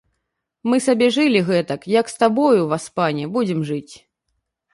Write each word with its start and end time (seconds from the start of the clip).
Мы 0.71 0.79
сабе 0.85 1.09
жылі 1.17 1.43
гэтак, 1.49 1.85
як 1.99 2.09
з 2.15 2.17
табою, 2.25 2.61
васпане, 2.73 3.23
будзем 3.37 3.61
жыць. 3.71 3.93